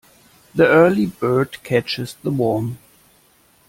The 0.55 0.65
early 0.65 1.05
bird 1.05 1.61
catches 1.61 2.15
the 2.23 2.31
worm. 2.31 2.79